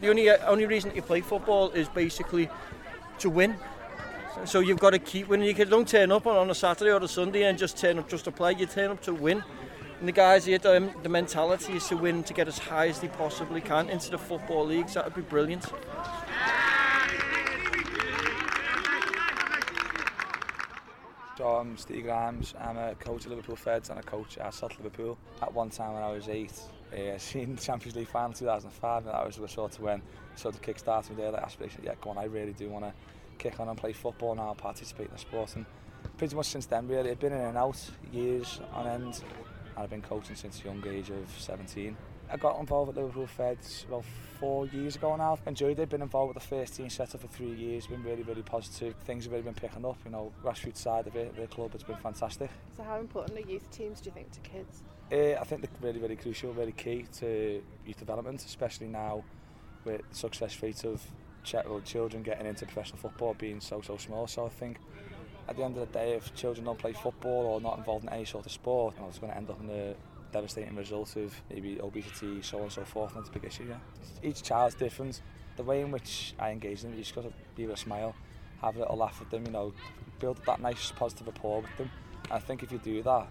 The 0.00 0.08
only 0.08 0.30
uh, 0.30 0.46
only 0.46 0.66
reason 0.66 0.92
you 0.94 1.02
play 1.02 1.20
football 1.20 1.70
is 1.70 1.88
basically 1.88 2.48
to 3.18 3.30
win. 3.30 3.56
So 4.44 4.60
you've 4.60 4.78
got 4.78 4.90
to 4.90 4.98
keep 4.98 5.28
winning. 5.28 5.46
You 5.46 5.64
don't 5.64 5.88
turn 5.88 6.12
up 6.12 6.26
on, 6.26 6.36
on 6.36 6.50
a 6.50 6.54
Saturday 6.54 6.92
or 6.92 7.02
a 7.02 7.08
Sunday 7.08 7.44
and 7.44 7.58
just 7.58 7.78
turn 7.78 7.98
up 7.98 8.08
just 8.08 8.24
to 8.26 8.32
play. 8.32 8.54
You 8.54 8.66
turn 8.66 8.90
up 8.90 9.02
to 9.02 9.14
win. 9.14 9.42
And 9.98 10.06
the 10.06 10.12
guys 10.12 10.44
here, 10.44 10.58
the, 10.58 10.92
the 11.02 11.08
mentality 11.08 11.72
is 11.74 11.88
to 11.88 11.96
win 11.96 12.22
to 12.24 12.34
get 12.34 12.48
as 12.48 12.58
high 12.58 12.88
as 12.88 13.00
they 13.00 13.08
possibly 13.08 13.62
can 13.62 13.88
into 13.88 14.10
the 14.10 14.18
football 14.18 14.66
leagues. 14.66 14.94
That 14.94 15.06
would 15.06 15.14
be 15.14 15.22
brilliant. 15.22 15.64
So 21.38 21.46
I'm 21.48 21.76
Steve 21.76 22.04
Grimes, 22.04 22.54
I'm 22.58 22.78
a 22.78 22.94
coach 22.94 23.24
at 23.24 23.30
Liverpool 23.30 23.56
Feds 23.56 23.90
and 23.90 23.98
a 23.98 24.02
coach 24.02 24.38
at 24.38 24.54
South 24.54 24.76
Liverpool. 24.78 25.18
At 25.42 25.52
one 25.52 25.68
time 25.68 25.92
when 25.92 26.02
I 26.02 26.10
was 26.10 26.28
eight, 26.28 26.52
uh, 26.92 27.18
seen 27.18 27.56
the 27.56 27.62
Champions 27.62 27.94
League 27.96 28.08
final 28.08 28.32
2005 28.32 29.06
and 29.06 29.14
I 29.14 29.24
was 29.24 29.34
sort 29.50 29.74
of 29.74 29.80
when 29.80 30.02
sort 30.34 30.54
of 30.54 30.62
kick-started 30.62 31.16
me 31.16 31.22
there, 31.22 31.32
that 31.32 31.42
aspiration, 31.42 31.82
yeah, 31.84 31.92
go 32.00 32.10
on, 32.10 32.18
I 32.18 32.24
really 32.24 32.52
do 32.52 32.68
want 32.70 32.86
to 32.86 32.92
kick 33.38 33.60
on 33.60 33.68
and 33.68 33.76
play 33.76 33.92
football 33.92 34.34
now 34.34 34.54
participate 34.54 35.08
in 35.08 35.12
the 35.12 35.18
sport. 35.18 35.56
And 35.56 35.66
pretty 36.16 36.34
much 36.34 36.46
since 36.46 36.66
then, 36.66 36.88
really, 36.88 37.10
I've 37.10 37.20
been 37.20 37.32
in 37.32 37.40
and 37.40 37.58
out 37.58 37.82
years 38.12 38.60
on 38.72 38.86
end. 38.86 39.22
I've 39.76 39.90
been 39.90 40.02
coaching 40.02 40.36
since 40.36 40.60
a 40.62 40.64
young 40.64 40.82
age 40.86 41.10
of 41.10 41.28
17. 41.38 41.96
I 42.30 42.36
got 42.36 42.58
involved 42.58 42.88
with 42.88 42.96
Liverpool 42.96 43.26
Feds 43.26 43.84
about 43.86 44.04
four 44.40 44.66
years 44.66 44.96
ago 44.96 45.14
now. 45.16 45.38
Enjoyed 45.46 45.78
it, 45.78 45.88
been 45.88 46.02
involved 46.02 46.34
with 46.34 46.42
the 46.42 46.48
first 46.48 46.74
team 46.74 46.90
set 46.90 47.14
up 47.14 47.20
for 47.20 47.28
three 47.28 47.52
years, 47.54 47.86
been 47.86 48.02
really, 48.02 48.22
really 48.22 48.42
positive. 48.42 48.94
Things 49.04 49.24
have 49.24 49.32
really 49.32 49.44
been 49.44 49.54
picking 49.54 49.84
up, 49.84 49.98
you 50.04 50.10
know, 50.10 50.32
grassroots 50.42 50.78
side 50.78 51.06
of 51.06 51.14
it, 51.14 51.36
the 51.36 51.46
club, 51.46 51.72
it's 51.74 51.84
been 51.84 51.96
fantastic. 51.96 52.50
So 52.76 52.82
how 52.82 52.98
important 52.98 53.38
are 53.38 53.48
youth 53.48 53.70
teams, 53.70 54.00
do 54.00 54.08
you 54.08 54.14
think, 54.14 54.32
to 54.32 54.40
kids? 54.40 54.82
Uh, 55.12 55.40
I 55.40 55.44
think 55.44 55.60
they're 55.62 55.70
really, 55.80 56.00
really 56.00 56.16
crucial, 56.16 56.52
really 56.52 56.72
key 56.72 57.06
to 57.18 57.62
youth 57.84 57.98
development, 57.98 58.44
especially 58.44 58.88
now 58.88 59.22
with 59.84 60.02
the 60.08 60.16
success 60.16 60.60
rate 60.62 60.84
of 60.84 61.00
children 61.44 62.22
getting 62.24 62.46
into 62.46 62.64
professional 62.64 62.98
football 62.98 63.34
being 63.34 63.60
so, 63.60 63.80
so 63.80 63.96
small. 63.96 64.26
So 64.26 64.46
I 64.46 64.48
think 64.48 64.78
at 65.48 65.56
the 65.56 65.62
end 65.62 65.76
of 65.76 65.86
the 65.86 65.98
day, 65.98 66.12
if 66.14 66.34
children 66.34 66.64
don't 66.64 66.78
play 66.78 66.92
football 66.92 67.46
or 67.46 67.60
not 67.60 67.78
involved 67.78 68.04
in 68.04 68.10
any 68.12 68.24
sort 68.24 68.46
of 68.46 68.52
sport, 68.52 68.94
you 68.96 69.02
know, 69.02 69.08
it's 69.08 69.18
going 69.18 69.32
to 69.32 69.38
end 69.38 69.50
up 69.50 69.60
in 69.60 69.70
a 69.70 69.94
devastating 70.32 70.74
result 70.76 71.16
of 71.16 71.34
maybe 71.50 71.80
obesity, 71.80 72.42
so 72.42 72.58
on 72.58 72.64
and 72.64 72.72
so 72.72 72.84
forth, 72.84 73.14
and 73.14 73.20
that's 73.20 73.30
a 73.30 73.32
big 73.32 73.44
issue, 73.44 73.66
yeah. 73.68 73.76
Each 74.22 74.42
child's 74.42 74.74
different. 74.74 75.22
The 75.56 75.62
way 75.62 75.80
in 75.80 75.90
which 75.90 76.34
I 76.38 76.50
engage 76.50 76.82
them, 76.82 76.92
you 76.92 76.98
just 76.98 77.14
got 77.14 77.24
to 77.24 77.32
be 77.54 77.66
with 77.66 77.76
a 77.76 77.80
smile, 77.80 78.14
have 78.60 78.76
a 78.76 78.80
little 78.80 78.96
laugh 78.96 79.20
with 79.20 79.30
them, 79.30 79.46
you 79.46 79.52
know, 79.52 79.72
build 80.18 80.38
that 80.46 80.60
nice 80.60 80.92
positive 80.92 81.26
rapport 81.26 81.62
with 81.62 81.76
them. 81.76 81.90
And 82.24 82.32
I 82.32 82.38
think 82.38 82.62
if 82.62 82.72
you 82.72 82.78
do 82.78 83.02
that, 83.02 83.28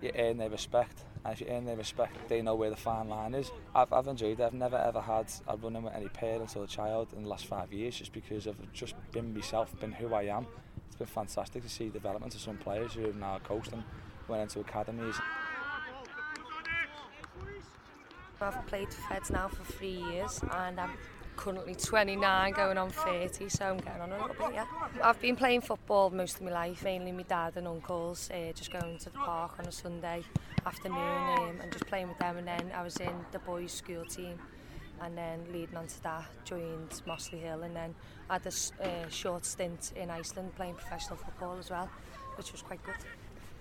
you 0.00 0.10
earn 0.16 0.38
their 0.38 0.50
respect. 0.50 1.04
And 1.24 1.34
if 1.34 1.40
you 1.40 1.48
earn 1.48 1.64
their 1.64 1.76
respect, 1.76 2.28
they 2.28 2.42
know 2.42 2.54
where 2.54 2.70
the 2.70 2.76
fine 2.76 3.08
line 3.08 3.34
is. 3.34 3.50
I've, 3.74 3.92
I've 3.92 4.06
enjoyed 4.06 4.40
it. 4.40 4.42
I've 4.42 4.54
never 4.54 4.76
ever 4.76 5.00
had 5.00 5.30
a 5.46 5.56
run-in 5.56 5.82
with 5.82 5.94
any 5.94 6.08
parent 6.08 6.56
or 6.56 6.66
child 6.66 7.08
in 7.16 7.24
the 7.24 7.28
last 7.28 7.46
five 7.46 7.72
years 7.72 7.96
just 7.96 8.12
because 8.12 8.46
I've 8.46 8.72
just 8.72 8.94
been 9.12 9.34
myself, 9.34 9.78
been 9.80 9.92
who 9.92 10.14
I 10.14 10.22
am. 10.22 10.46
it's 10.88 10.96
been 10.96 11.06
fantastic 11.06 11.62
to 11.62 11.68
see 11.68 11.90
development 11.90 12.34
of 12.34 12.40
some 12.40 12.56
players 12.56 12.94
who 12.94 13.02
have 13.02 13.16
now 13.16 13.38
coached 13.44 13.72
and 13.72 13.84
went 14.26 14.42
into 14.42 14.60
academies. 14.60 15.14
I've 18.40 18.66
played 18.66 18.88
Feds 19.08 19.30
now 19.30 19.48
for 19.48 19.64
three 19.64 20.02
years 20.12 20.40
and 20.50 20.80
I'm 20.80 20.90
currently 21.36 21.74
29 21.74 22.52
going 22.52 22.78
on 22.78 22.90
30 22.90 23.48
so 23.48 23.64
I'm 23.64 23.76
getting 23.78 24.02
on 24.02 24.10
a 24.10 24.18
little 24.20 24.28
bit 24.34 24.54
yeah. 24.54 24.64
I've 25.02 25.20
been 25.20 25.36
playing 25.36 25.60
football 25.60 26.10
most 26.10 26.36
of 26.36 26.42
my 26.42 26.50
life 26.50 26.82
mainly 26.82 27.12
my 27.12 27.22
dad 27.22 27.56
and 27.56 27.68
uncles 27.68 28.28
uh, 28.30 28.52
just 28.54 28.72
going 28.72 28.98
to 28.98 29.04
the 29.04 29.18
park 29.18 29.52
on 29.58 29.66
a 29.66 29.72
Sunday 29.72 30.24
afternoon 30.66 30.98
um, 30.98 31.60
and 31.62 31.72
just 31.72 31.86
playing 31.86 32.08
with 32.08 32.18
them 32.18 32.38
and 32.38 32.48
then 32.48 32.72
I 32.74 32.82
was 32.82 32.96
in 32.96 33.12
the 33.30 33.38
boys 33.40 33.72
school 33.72 34.04
team 34.04 34.38
and 35.02 35.16
then 35.16 35.40
leading 35.52 35.76
on 35.76 35.86
to 35.86 36.02
that 36.02 36.24
joined 36.44 36.90
Mossley 37.06 37.40
Hill 37.40 37.62
and 37.62 37.74
then 37.74 37.94
had 38.28 38.42
a 38.46 38.84
uh, 38.84 39.08
short 39.08 39.44
stint 39.44 39.92
in 39.96 40.10
Iceland 40.10 40.54
playing 40.56 40.74
professional 40.74 41.16
football 41.16 41.56
as 41.58 41.70
well 41.70 41.88
which 42.38 42.52
was 42.52 42.62
quite 42.62 42.82
good. 42.84 42.94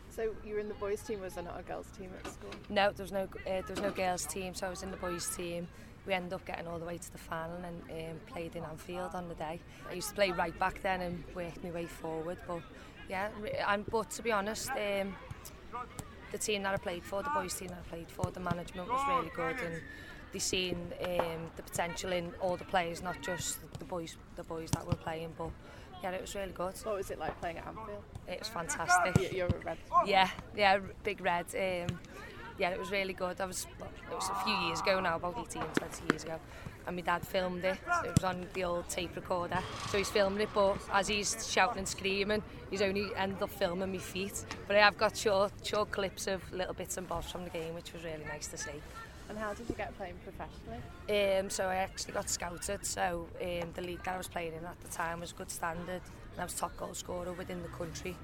So 0.10 0.34
you 0.46 0.54
were 0.54 0.60
in 0.60 0.70
the 0.70 0.74
boys' 0.76 1.02
team, 1.02 1.20
was 1.20 1.34
there 1.34 1.44
not 1.44 1.60
a 1.60 1.64
girls' 1.64 1.88
team 1.98 2.12
at 2.18 2.32
school? 2.32 2.52
No, 2.70 2.92
there 2.92 3.04
was 3.04 3.12
no 3.12 3.24
uh, 3.24 3.28
there 3.46 3.64
was 3.70 3.82
no 3.82 3.92
girls' 3.92 4.26
team, 4.26 4.54
so 4.54 4.68
I 4.68 4.70
was 4.70 4.84
in 4.84 4.92
the 4.92 4.98
boys' 4.98 5.36
team. 5.36 5.68
We 6.06 6.14
ended 6.14 6.32
up 6.32 6.46
getting 6.46 6.68
all 6.68 6.80
the 6.80 6.86
way 6.86 6.98
to 6.98 7.12
the 7.12 7.18
final 7.18 7.58
and 7.58 7.82
um, 7.92 8.20
played 8.28 8.56
in 8.56 8.64
Anfield 8.64 9.14
on 9.14 9.28
the 9.28 9.36
day. 9.36 9.60
I 9.90 9.94
used 9.94 10.10
to 10.10 10.16
play 10.16 10.32
right 10.32 10.58
back 10.58 10.82
then 10.82 11.02
and 11.02 11.24
worked 11.36 11.62
my 11.64 11.72
way 11.72 11.86
forward, 11.86 12.38
but 12.48 12.62
yeah, 13.10 13.30
and 13.68 13.86
but 13.88 14.10
to 14.12 14.22
be 14.22 14.32
honest, 14.32 14.70
um, 14.70 15.16
the 16.32 16.38
team 16.38 16.64
that 16.64 16.74
I 16.74 16.78
played 16.78 17.04
for, 17.04 17.22
the 17.24 17.30
boys' 17.32 17.56
team 17.56 17.70
that 17.70 17.84
I 17.86 17.90
played 17.90 18.10
for, 18.10 18.32
the 18.32 18.40
management 18.40 18.90
was 18.90 19.02
really 19.10 19.32
good 19.36 19.60
and 19.66 19.82
they 20.34 20.40
seen 20.40 20.92
um, 21.04 21.52
the 21.56 21.64
potential 21.64 22.12
in 22.12 22.32
all 22.42 22.58
the 22.58 22.66
players, 22.66 23.02
not 23.02 23.22
just 23.22 23.60
the 23.80 23.86
boys, 23.86 24.18
the 24.36 24.44
boys 24.44 24.70
that 24.72 24.86
were 24.86 24.96
playing, 24.96 25.34
but 25.38 25.50
yeah, 26.04 26.12
it 26.12 26.22
was 26.22 26.36
really 26.36 26.52
good. 26.52 26.76
What 26.84 26.96
was 26.96 27.12
it 27.12 27.20
like 27.20 27.40
playing 27.40 27.58
at 27.58 27.68
Anfield? 27.68 28.04
It 28.28 28.40
was 28.40 28.48
fantastic. 28.48 29.32
You're 29.34 29.48
a 29.48 29.66
red. 29.66 29.78
Yeah, 30.06 30.30
yeah, 30.56 30.80
big 31.04 31.22
red. 31.22 31.46
Um, 31.56 32.00
yeah, 32.60 32.70
it 32.70 32.80
was 32.80 32.92
really 32.92 33.14
good. 33.14 33.40
I 33.40 33.46
was, 33.46 33.68
it 33.80 34.14
was 34.14 34.30
a 34.30 34.44
few 34.44 34.54
years 34.66 34.82
ago 34.82 35.00
now, 35.00 35.16
about 35.16 35.36
18, 35.40 35.62
20 35.62 36.14
years 36.14 36.24
ago. 36.24 36.40
And 36.88 36.96
my 36.96 37.02
dad 37.02 37.28
filmed 37.28 37.66
it. 37.66 37.78
It 38.06 38.14
was 38.16 38.24
on 38.24 38.46
the 38.54 38.64
old 38.64 38.88
tape 38.90 39.16
recorder. 39.16 39.60
So 39.90 39.98
he's 39.98 40.10
filming 40.10 40.42
it, 40.42 40.50
but 40.54 40.78
as 40.94 41.08
he's 41.08 41.52
shouting 41.52 41.80
and 41.80 41.88
screaming, 41.88 42.42
he's 42.70 42.82
only 42.82 43.10
ended 43.16 43.42
up 43.42 43.50
filming 43.50 43.92
my 43.92 43.98
feet. 43.98 44.46
But 44.68 44.78
I 44.78 44.80
have 44.80 44.98
got 44.98 45.16
short, 45.18 45.52
short 45.64 45.92
clips 45.92 46.28
of 46.28 46.42
little 46.54 46.74
bits 46.74 46.98
and 46.98 47.08
bobs 47.08 47.30
from 47.32 47.44
the 47.44 47.50
game, 47.50 47.76
which 47.76 47.94
was 47.94 48.04
really 48.04 48.24
nice 48.26 48.48
to 48.48 48.58
see. 48.58 48.72
And 49.30 49.38
how 49.38 49.54
did 49.54 49.68
you 49.68 49.76
get 49.76 49.96
playing 49.98 50.16
professionally? 50.24 51.40
Um, 51.40 51.50
so 51.50 51.66
I 51.68 51.76
actually 51.76 52.14
got 52.14 52.30
scouted. 52.30 52.86
So 52.86 53.28
um, 53.42 53.72
the 53.74 53.82
league 53.82 54.04
that 54.04 54.16
I 54.16 54.18
was 54.18 54.28
playing 54.28 54.54
in 54.54 54.66
at 54.66 54.80
the 54.82 54.88
time 54.90 55.20
was 55.20 55.34
good 55.34 55.52
standard, 55.52 56.02
and 56.32 56.40
I 56.40 56.44
was 56.44 56.54
top 56.54 56.76
goal 56.78 56.94
scorer 56.94 57.34
within 57.34 57.62
the 57.62 57.70
country. 57.70 58.16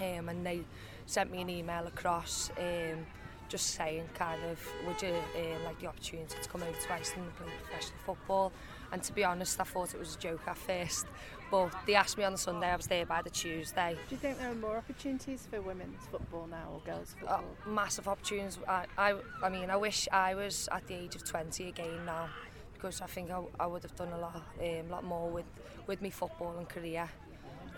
Um, 0.00 0.28
and 0.28 0.44
they 0.44 0.60
sent 1.06 1.30
me 1.30 1.40
an 1.40 1.48
email 1.48 1.86
across, 1.86 2.50
um, 2.58 3.06
just 3.48 3.74
saying 3.74 4.08
kind 4.14 4.40
of, 4.44 4.58
would 4.86 5.00
you 5.02 5.08
um, 5.08 5.64
like 5.64 5.80
the 5.80 5.86
opportunity 5.86 6.36
to 6.40 6.48
come 6.48 6.62
over 6.62 6.72
to 6.72 6.92
Iceland 6.92 7.26
and 7.26 7.36
play 7.36 7.52
professional 7.64 7.98
football? 8.04 8.52
And 8.92 9.02
to 9.02 9.12
be 9.12 9.24
honest, 9.24 9.60
I 9.60 9.64
thought 9.64 9.94
it 9.94 9.98
was 9.98 10.16
a 10.16 10.18
joke 10.18 10.42
at 10.46 10.56
first. 10.56 11.06
But 11.50 11.72
they 11.86 11.94
asked 11.94 12.18
me 12.18 12.24
on 12.24 12.32
the 12.32 12.38
Sunday, 12.38 12.68
I 12.68 12.76
was 12.76 12.86
there 12.86 13.06
by 13.06 13.22
the 13.22 13.30
Tuesday. 13.30 13.96
Do 14.08 14.14
you 14.14 14.16
think 14.16 14.38
there 14.38 14.50
are 14.50 14.54
more 14.54 14.76
opportunities 14.76 15.46
for 15.48 15.60
women's 15.60 16.04
football 16.10 16.48
now 16.50 16.68
or 16.72 16.80
girls' 16.80 17.14
football? 17.18 17.44
Uh, 17.64 17.68
massive 17.68 18.08
opportunities. 18.08 18.58
I, 18.66 18.86
I, 18.98 19.14
I 19.42 19.48
mean, 19.48 19.70
I 19.70 19.76
wish 19.76 20.08
I 20.12 20.34
was 20.34 20.68
at 20.72 20.86
the 20.88 20.94
age 20.94 21.14
of 21.14 21.24
20 21.24 21.68
again 21.68 22.04
now 22.04 22.28
because 22.74 23.00
I 23.00 23.06
think 23.06 23.30
I, 23.30 23.40
I 23.60 23.66
would 23.66 23.82
have 23.82 23.94
done 23.94 24.12
a 24.12 24.18
lot, 24.18 24.42
um, 24.60 24.90
lot 24.90 25.04
more 25.04 25.30
with, 25.30 25.46
with 25.86 26.02
my 26.02 26.10
football 26.10 26.56
and 26.58 26.68
career 26.68 27.08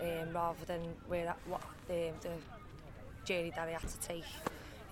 um, 0.01 0.33
rather 0.33 0.65
than 0.65 0.81
where 1.07 1.35
what 1.47 1.61
um, 1.61 2.13
the 2.21 2.29
journey 3.23 3.51
that 3.55 3.67
I 3.67 3.71
had 3.71 3.87
to 3.87 3.99
take 3.99 4.23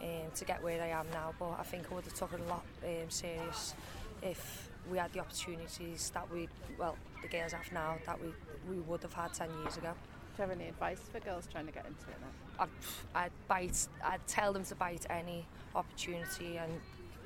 um, 0.02 0.32
to 0.36 0.46
get 0.46 0.62
where 0.64 0.82
I 0.82 0.88
am 0.88 1.06
now. 1.12 1.34
But 1.40 1.58
I 1.60 1.64
think 1.64 1.92
I 1.92 1.96
would 1.96 2.06
have 2.06 2.14
taken 2.14 2.42
a 2.42 2.50
lot 2.50 2.64
um, 2.84 3.10
serious 3.10 3.74
if 4.22 4.70
we 4.90 4.98
had 4.98 5.12
the 5.14 5.20
opportunities 5.20 6.12
that 6.14 6.32
we, 6.32 6.48
well, 6.78 6.96
the 7.22 7.28
girls 7.28 7.52
have 7.52 7.72
now 7.74 7.98
that 8.06 8.22
we 8.22 8.30
we 8.70 8.80
would 8.82 9.02
have 9.02 9.14
had 9.14 9.34
10 9.34 9.50
years 9.62 9.78
ago. 9.78 9.94
Do 10.36 10.44
you 10.44 10.50
have 10.50 10.60
any 10.60 10.70
advice 10.70 11.02
for 11.12 11.20
girls 11.20 11.48
trying 11.52 11.66
to 11.66 11.72
get 11.72 11.86
into 11.86 12.04
it 12.10 12.18
now? 12.22 12.64
I'd, 12.64 13.24
I'd 13.24 13.32
bite, 13.48 13.88
I'd 14.04 14.26
tell 14.28 14.54
them 14.54 14.64
to 14.66 14.76
bite 14.76 15.06
any 15.10 15.46
opportunity 15.76 16.58
and 16.58 16.72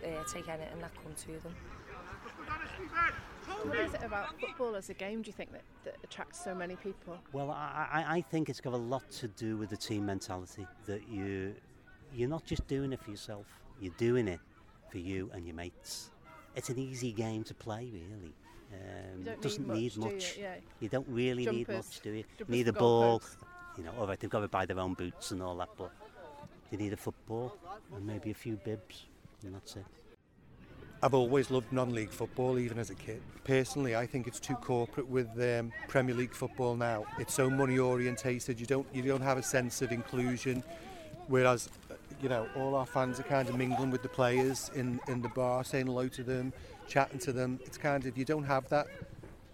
uh, 0.03 0.23
take 0.31 0.47
anything 0.47 0.79
that 0.79 0.91
come 0.95 1.13
to 1.13 1.43
them. 1.43 1.55
What 3.63 3.79
is 3.79 3.93
it 3.93 4.03
about 4.03 4.39
football 4.39 4.75
as 4.75 4.89
a 4.89 4.93
game, 4.93 5.21
do 5.21 5.27
you 5.27 5.33
think, 5.33 5.51
that, 5.51 5.63
that 5.83 5.95
attracts 6.03 6.43
so 6.43 6.55
many 6.55 6.75
people? 6.75 7.17
Well, 7.33 7.51
I, 7.51 8.05
I 8.07 8.21
think 8.21 8.49
it's 8.49 8.61
got 8.61 8.73
a 8.73 8.77
lot 8.77 9.09
to 9.11 9.27
do 9.27 9.57
with 9.57 9.69
the 9.69 9.77
team 9.77 10.05
mentality, 10.05 10.65
that 10.85 11.07
you, 11.09 11.53
you're 12.13 12.29
not 12.29 12.45
just 12.45 12.67
doing 12.67 12.93
it 12.93 13.01
for 13.01 13.11
yourself, 13.11 13.45
you're 13.79 13.93
doing 13.97 14.27
it 14.27 14.39
for 14.89 14.97
you 14.97 15.29
and 15.33 15.45
your 15.45 15.55
mates. 15.55 16.11
It's 16.55 16.69
an 16.69 16.77
easy 16.77 17.11
game 17.11 17.43
to 17.45 17.53
play, 17.53 17.89
really. 17.91 18.33
Um, 18.73 19.23
don't 19.23 19.41
doesn't 19.41 19.67
need 19.67 19.97
need 19.97 19.97
much, 19.97 20.35
do 20.35 20.39
you? 20.39 20.45
Yeah. 20.45 20.55
You 20.79 20.89
don't 20.89 21.07
really 21.09 21.45
need 21.45 21.67
Jumpers. 21.67 21.85
much, 21.87 22.01
do 22.01 22.11
you? 22.11 22.23
Jumpers 22.37 22.53
need 22.53 22.67
a 22.67 22.73
ball, 22.73 23.19
goalposts. 23.19 23.35
you 23.77 23.83
know, 23.83 23.91
all 23.99 24.07
right, 24.07 24.19
they've 24.19 24.29
got 24.29 24.41
to 24.41 24.47
buy 24.47 24.65
their 24.65 24.79
own 24.79 24.93
boots 24.93 25.31
and 25.31 25.41
all 25.41 25.55
that, 25.57 25.69
but 25.77 25.91
you 26.71 26.77
need 26.77 26.93
a 26.93 26.97
football 26.97 27.57
and 27.95 28.05
maybe 28.05 28.31
a 28.31 28.33
few 28.33 28.55
bibs. 28.57 29.05
and 29.43 29.55
that's 29.55 29.75
it. 29.75 29.85
I've 31.03 31.15
always 31.15 31.49
loved 31.49 31.73
non-league 31.73 32.11
football, 32.11 32.59
even 32.59 32.77
as 32.77 32.91
a 32.91 32.95
kid. 32.95 33.23
Personally, 33.43 33.95
I 33.95 34.05
think 34.05 34.27
it's 34.27 34.39
too 34.39 34.53
corporate 34.53 35.07
with 35.07 35.27
um, 35.41 35.71
Premier 35.87 36.13
League 36.13 36.33
football 36.33 36.75
now. 36.75 37.05
It's 37.17 37.33
so 37.33 37.49
money 37.49 37.79
orientated. 37.79 38.59
You 38.59 38.67
don't 38.67 38.85
you 38.93 39.01
don't 39.01 39.21
have 39.21 39.39
a 39.39 39.43
sense 39.43 39.81
of 39.81 39.91
inclusion. 39.91 40.63
Whereas, 41.27 41.69
you 42.21 42.29
know, 42.29 42.47
all 42.55 42.75
our 42.75 42.85
fans 42.85 43.19
are 43.19 43.23
kind 43.23 43.49
of 43.49 43.57
mingling 43.57 43.89
with 43.89 44.01
the 44.03 44.09
players 44.09 44.69
in 44.75 44.99
in 45.07 45.21
the 45.21 45.29
bar, 45.29 45.63
saying 45.63 45.87
hello 45.87 46.07
to 46.09 46.23
them, 46.23 46.53
chatting 46.87 47.19
to 47.19 47.31
them. 47.31 47.59
It's 47.65 47.77
kind 47.77 48.05
of 48.05 48.17
you 48.17 48.25
don't 48.25 48.43
have 48.43 48.69
that 48.69 48.87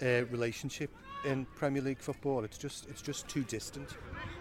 uh, 0.01 0.25
relationship 0.25 0.91
in 1.25 1.45
Premier 1.55 1.81
League 1.81 1.99
football. 1.99 2.43
It's 2.43 2.57
just 2.57 2.87
it's 2.89 3.01
just 3.01 3.27
too 3.27 3.43
distant. 3.43 3.95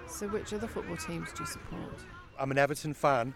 So, 0.09 0.29
which 0.29 0.53
other 0.53 0.67
football 0.67 0.97
teams 0.97 1.33
do 1.33 1.43
you 1.43 1.47
support? 1.47 1.95
I'm 2.39 2.51
an 2.51 2.59
Everton 2.59 2.95
fan 2.95 3.35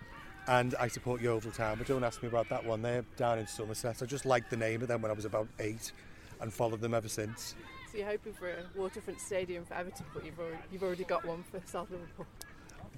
and 0.48 0.74
I 0.78 0.88
support 0.88 1.20
Yeovil 1.20 1.52
Town, 1.52 1.78
but 1.78 1.86
don't 1.86 2.04
ask 2.04 2.22
me 2.22 2.28
about 2.28 2.48
that 2.48 2.64
one. 2.64 2.82
They're 2.82 3.04
down 3.16 3.38
in 3.38 3.46
Somerset. 3.46 4.02
I 4.02 4.06
just 4.06 4.26
liked 4.26 4.50
the 4.50 4.56
name 4.56 4.82
of 4.82 4.88
them 4.88 5.02
when 5.02 5.10
I 5.10 5.14
was 5.14 5.24
about 5.24 5.48
eight 5.58 5.92
and 6.40 6.52
followed 6.52 6.80
them 6.80 6.94
ever 6.94 7.08
since. 7.08 7.54
So, 7.90 7.98
you're 7.98 8.06
hoping 8.06 8.32
for 8.32 8.48
a 8.48 8.64
waterfront 8.74 9.20
stadium 9.20 9.64
for 9.64 9.74
Everton, 9.74 10.06
but 10.14 10.24
you've 10.24 10.38
already, 10.38 10.58
you've 10.72 10.82
already 10.82 11.04
got 11.04 11.24
one 11.24 11.42
for 11.42 11.60
South 11.66 11.90
Liverpool. 11.90 12.26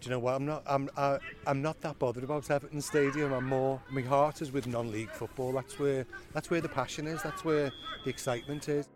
Do 0.03 0.09
you 0.09 0.17
know 0.17 0.19
what? 0.19 0.35
I'm 0.35 0.45
not. 0.45 0.65
I'm. 0.67 0.91
Uh, 0.97 1.19
I'm 1.47 1.63
not 1.63 1.81
that 1.83 1.97
bothered 2.01 2.25
about 2.25 2.51
Everton 2.51 2.81
Stadium. 2.81 3.33
I'm 3.33 3.47
more. 3.47 3.81
My 3.89 4.01
heart 4.01 4.43
is 4.43 4.51
with 4.51 4.67
non-league 4.67 5.13
football. 5.13 5.53
That's 5.53 5.79
where. 5.79 6.05
That's 6.33 6.51
where 6.51 6.61
the 6.61 6.69
passion 6.69 7.07
is. 7.07 7.23
That's 7.23 7.45
where 7.45 7.71
the 8.03 8.11
excitement 8.11 8.69
is. 8.69 8.89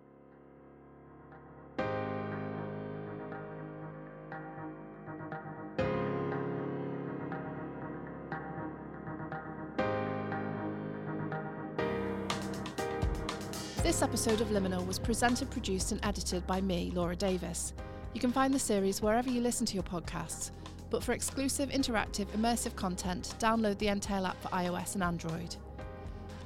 This 13.85 14.03
episode 14.03 14.41
of 14.41 14.49
Liminal 14.49 14.85
was 14.85 14.99
presented, 14.99 15.49
produced, 15.51 15.93
and 15.93 16.05
edited 16.05 16.45
by 16.49 16.61
me, 16.61 16.91
Laura 16.93 17.15
Davis. 17.15 17.75
You 18.13 18.21
can 18.21 18.33
find 18.33 18.53
the 18.53 18.59
series 18.59 19.01
wherever 19.01 19.31
you 19.31 19.41
listen 19.41 19.65
to 19.67 19.75
your 19.75 19.85
podcasts, 19.85 20.51
but 20.91 21.03
for 21.03 21.13
exclusive, 21.13 21.71
interactive, 21.71 22.27
immersive 22.29 22.77
content, 22.77 23.35
download 23.39 23.79
the 23.79 23.87
Entale 23.87 24.27
app 24.27 24.41
for 24.41 24.49
iOS 24.49 24.95
and 24.95 25.03
Android. 25.03 25.57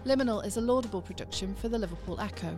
Liminal 0.05 0.45
is 0.45 0.57
a 0.57 0.61
Laudable 0.61 1.03
production 1.03 1.55
for 1.55 1.69
the 1.69 1.79
Liverpool 1.79 2.21
Echo. 2.21 2.57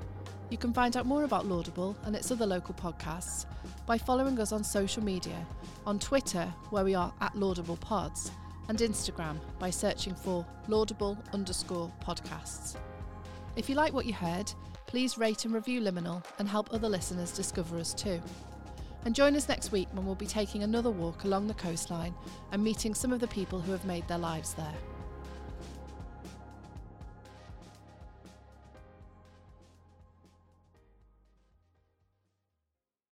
You 0.50 0.58
can 0.58 0.72
find 0.72 0.96
out 0.96 1.06
more 1.06 1.24
about 1.24 1.46
Laudable 1.46 1.96
and 2.04 2.14
its 2.14 2.30
other 2.30 2.46
local 2.46 2.74
podcasts 2.74 3.46
by 3.86 3.98
following 3.98 4.38
us 4.38 4.52
on 4.52 4.62
social 4.62 5.02
media, 5.02 5.46
on 5.86 5.98
Twitter, 5.98 6.44
where 6.70 6.84
we 6.84 6.94
are 6.94 7.12
at 7.20 7.34
Laudable 7.34 7.78
Pods, 7.78 8.30
and 8.68 8.78
Instagram 8.78 9.38
by 9.58 9.70
searching 9.70 10.14
for 10.14 10.46
Laudable 10.68 11.18
underscore 11.32 11.90
podcasts. 12.04 12.76
If 13.56 13.68
you 13.68 13.74
like 13.74 13.92
what 13.92 14.06
you 14.06 14.14
heard, 14.14 14.52
please 14.86 15.18
rate 15.18 15.44
and 15.44 15.54
review 15.54 15.80
Liminal 15.80 16.24
and 16.38 16.48
help 16.48 16.72
other 16.72 16.88
listeners 16.88 17.32
discover 17.32 17.78
us 17.78 17.92
too. 17.92 18.20
And 19.04 19.14
join 19.14 19.34
us 19.34 19.48
next 19.48 19.72
week 19.72 19.88
when 19.92 20.06
we'll 20.06 20.14
be 20.14 20.26
taking 20.26 20.62
another 20.62 20.90
walk 20.90 21.24
along 21.24 21.48
the 21.48 21.54
coastline 21.54 22.14
and 22.52 22.62
meeting 22.62 22.94
some 22.94 23.12
of 23.12 23.20
the 23.20 23.26
people 23.26 23.60
who 23.60 23.72
have 23.72 23.84
made 23.84 24.06
their 24.06 24.18
lives 24.18 24.54
there. 24.54 24.74